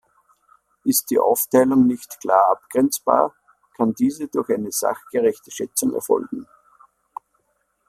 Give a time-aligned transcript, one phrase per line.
[0.83, 3.35] Ist die Aufteilung nicht klar abgrenzbar,
[3.77, 6.47] kann diese durch eine sachgerechte Schätzung erfolgen.